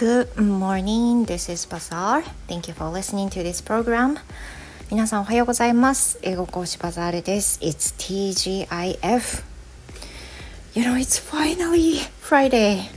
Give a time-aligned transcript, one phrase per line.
[0.00, 2.22] Good morning, this is Bazaar.
[2.48, 4.18] Thank you for listening to this program.
[4.90, 6.18] 皆さんおはようございます。
[6.22, 7.58] 英語講師バザールです。
[7.60, 9.42] It's TGIF.
[10.74, 12.90] You know, it's finally Friday.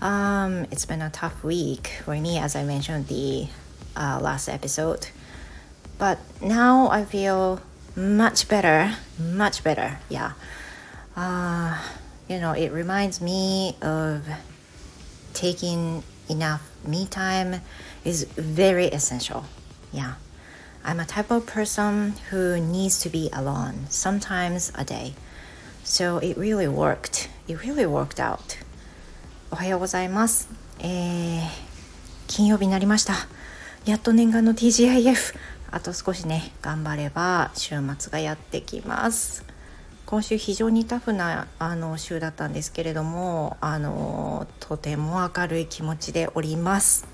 [0.00, 3.48] Um, it's been a tough week for me, as I mentioned the
[3.96, 5.08] uh, last episode.
[5.98, 7.60] But now I feel
[7.96, 9.98] much better, much better.
[10.08, 10.32] Yeah.
[11.16, 11.78] Uh,
[12.28, 14.26] you know, it reminds me of
[15.32, 17.61] taking enough me time
[18.03, 19.43] is very essential.
[19.91, 20.13] Yeah.
[20.83, 25.13] I'm a type of person who needs to be alone sometimes a day.
[25.83, 27.29] So it really worked.
[27.47, 28.57] It really worked out.
[29.51, 30.49] おはようございます。
[30.79, 31.41] えー、
[32.27, 33.13] 金曜日になりました。
[33.85, 35.35] やっと念願の TGIF。
[35.69, 39.50] あと少しね、頑張れば週末がやってきます。
[40.11, 47.07] 今週非常にタフなあの週だったんですけれどもあのとても明るい気持ちでおります。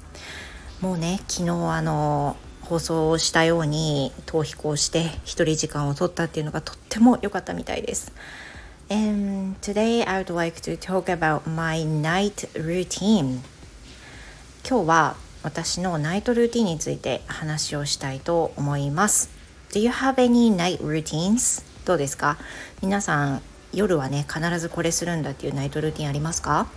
[0.82, 8.12] もうね昨日あの放送したように逃避行して一人時間を取ったっていうのがとっても良かったみたいです。
[8.90, 13.42] And today I would like to talk about my night routine.
[14.68, 19.30] 今日は私のナイトルーティンについて話をしたいと思います。
[19.70, 21.67] Do you have any night routines?
[21.88, 22.38] どうですか
[22.82, 26.68] 皆さん夜はね必ずこれするんだっていうナイトルーティンありますか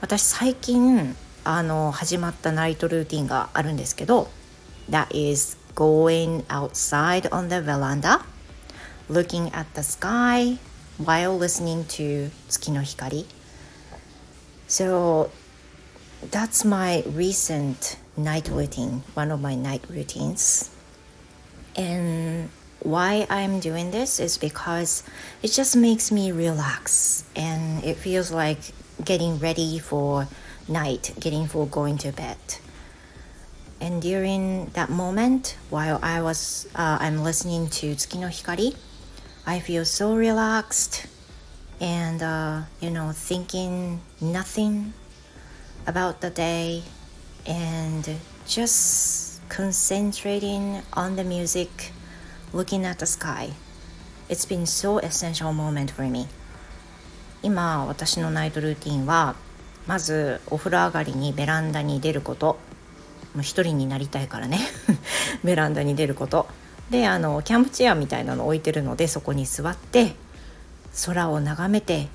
[0.00, 4.28] 私最近あの始まったナイトルーティンがあるんですけど
[4.88, 8.20] That is going outside on the veranda
[9.10, 10.58] looking at the sky
[11.02, 13.26] while listening to 月の光
[14.68, 15.30] So
[16.30, 20.70] that's my recent night routine one of my night routines
[21.74, 22.21] and
[22.84, 25.02] why I'm doing this is because
[25.42, 28.58] it just makes me relax and it feels like
[29.04, 30.28] getting ready for
[30.68, 32.38] night, getting for going to bed.
[33.80, 38.76] And during that moment, while I was uh, I'm listening to Tsuki no Hikari,
[39.46, 41.06] I feel so relaxed
[41.80, 44.92] and uh, you know thinking nothing
[45.86, 46.82] about the day
[47.44, 48.08] and
[48.46, 51.92] just concentrating on the music
[52.52, 53.50] looking at the sky.
[54.28, 56.28] It's been so essential moment for me.
[57.42, 59.34] 今私のナイトルーティンは
[59.86, 62.58] まずお風呂上がりにベランダに出ること
[63.34, 64.60] もう一人になりたいからね
[65.42, 66.46] ベランダに出ること
[66.90, 70.14] であのキャンプチェアみたいなの置いてるのでそこに座って
[71.06, 72.08] 空を眺めて、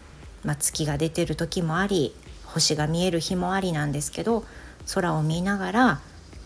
[0.45, 2.15] まあ、月が出てる時もあり
[2.45, 4.45] 星が見える日もありなんですけど
[4.93, 5.99] 空を見ながら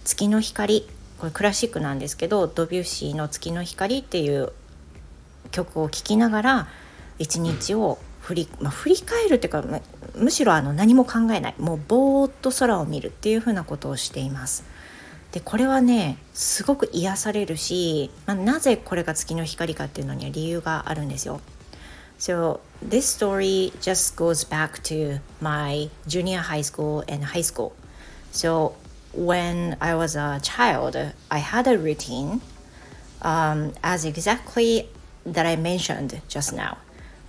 [0.04, 0.88] 月の光
[1.22, 4.52] これクラシックなんですけどドビュッシーの「月の光」っていう
[5.52, 6.68] 曲を聴きながら
[7.20, 9.64] 一日を振り,、まあ、振り返るっていうか、
[10.16, 14.64] むしろあの何も考えないもうぼーっと空を見るっていうふうなことをしています。
[15.32, 21.40] でこれはねすごく癒されるし、まあ、なぜこれが月の光かっていうのには理由があるんですよ。
[22.18, 27.74] So this story just goes back to my junior high school and high school.
[28.34, 28.74] So
[29.14, 30.96] when I was a child,
[31.30, 32.42] I had a routine
[33.22, 34.88] um, as exactly
[35.26, 36.78] that I mentioned just now.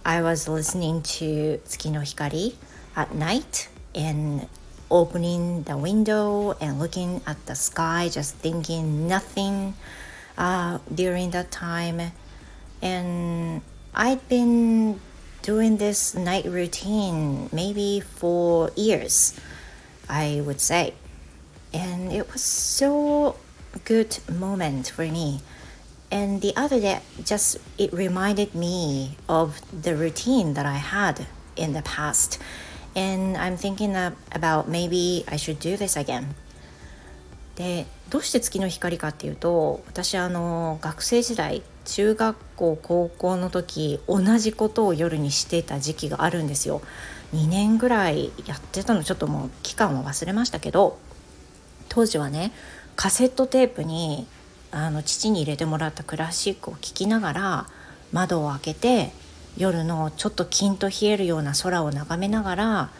[0.04, 2.54] I was listening to Tsuki no Hikari
[2.96, 4.48] at night and
[4.90, 9.74] opening the window and looking at the sky, just thinking nothing
[10.36, 12.12] uh, during that time.
[12.80, 13.62] And
[13.94, 15.00] I'd been
[15.42, 19.38] doing this night routine maybe for years,
[20.08, 20.94] I would say
[21.72, 23.36] and it was so
[23.84, 25.40] good moment for me
[26.10, 31.72] and the other day just it reminded me of the routine that i had in
[31.72, 32.38] the past
[32.94, 33.94] and i'm thinking
[34.32, 36.34] about maybe i should do this again
[37.54, 46.80] でどうして月の光かっていうと私あの学生時代中学校高校の時同じことを夜にしてた時期があるんですよ
[47.34, 50.98] 2年ぐらいやってたのちょっともう期間は忘れましたけど
[51.92, 52.52] 当時はね
[52.96, 54.26] カセットテープに
[54.70, 57.66] あの父に入れてもらったクラシックを聴きながら
[58.12, 59.12] 窓を開けて
[59.58, 62.90] 夜のちょっとキンと冷えるような空を眺めながら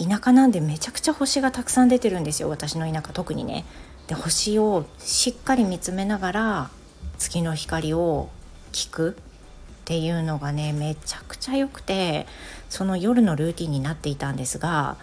[0.00, 3.64] 田舎なんでめちゃくちゃ星がたくさん出てるんですよ私の田舎特にね。
[4.08, 6.70] で星をしっかり見つめながら
[7.18, 8.30] 月の光を
[8.72, 9.14] 聞くっ
[9.84, 12.26] ていうのがねめちゃくちゃ良くて
[12.68, 14.96] その夜のルーティンになっていたんですが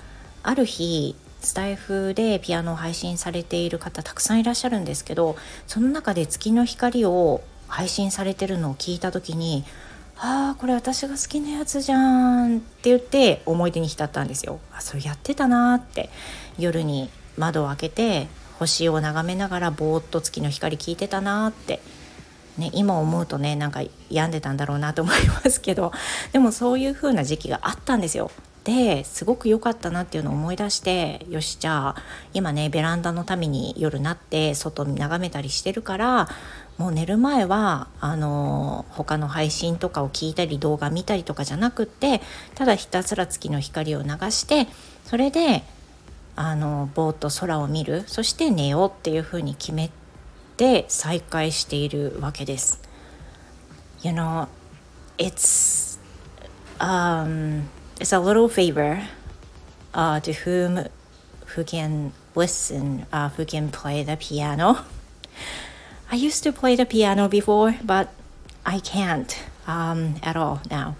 [0.43, 1.15] ある日
[1.45, 5.35] スタイフでピアノを配信されている方たくさんいらっしゃるんですけど
[5.67, 9.63] その中で月の光を配信されてるのを聞いた時に
[10.17, 16.09] ああこれ私が好きなやつじゃんって言って思い出に浸ったんですよあそれやってたなって
[16.57, 18.27] 夜に窓を開けて
[18.59, 21.81] 星を眺めながらぼーっと月の光聞いてたなって
[22.57, 25.91] ね、今思うとねなんか病んでたんだろうなと思いますけど
[26.31, 28.31] でもそういう風な時期があったんですよ。
[28.65, 31.95] ですごく良かったなっていうのを思い出してよしじゃあ
[32.33, 36.27] 今ねベランダのために夜なって外に眺めたりしてるから
[36.79, 42.21] もう寝る前はあの他の配信とかを聞いたり動画見たりとかじゃなくって
[42.55, 44.67] ただひたすら月の光を流して
[45.05, 45.63] それで
[46.35, 49.91] あのぼーっと空を見るそして寝ようっていうふうに決め
[50.57, 52.81] て再開しているわけです。
[54.01, 54.47] You know,
[55.17, 55.99] it's
[56.79, 57.63] um,
[57.99, 59.07] it's a little favor
[59.93, 60.85] uh, to whom
[61.55, 64.79] who can listen, uh, who can play the piano.
[66.11, 68.09] I used to play the piano before, but
[68.65, 69.37] I can't
[69.67, 70.95] um, at all now.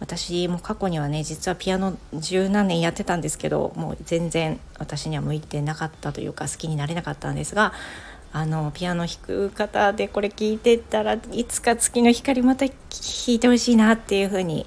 [0.00, 7.72] 私も過去にはね実はピアノ十何年やってたんですけどもう全然私には向いてなかったというか好きになれなかったんですが
[8.32, 12.76] あのピアノ弾く方でこれ聞いてたらいつか月の光また弾
[13.26, 14.66] いてほしいなっていうふうに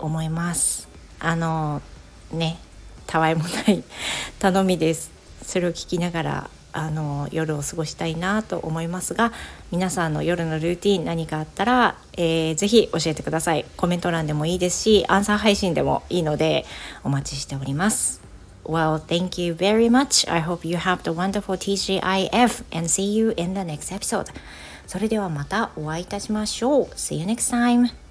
[0.00, 0.91] 思います
[1.22, 1.80] あの
[2.32, 2.58] ね
[3.06, 3.82] たわいもない
[4.38, 5.10] 頼みです
[5.42, 9.32] それを聞きながらあの夜を過ごしたいなと思いますが
[9.70, 16.64] 皆さんの夜のルーティン何かあったら、えー、ぜひ教えてくださいコメント欄でもいいですしアンサー配信でもいいので
[17.04, 18.22] お待ちしております
[18.64, 20.30] Well, thank you very much.
[20.32, 24.32] I hope you have the wonderful TGIF and see you in the next episode.
[24.86, 26.84] それではまたお会いいたしましょう。
[26.94, 28.01] See you next time.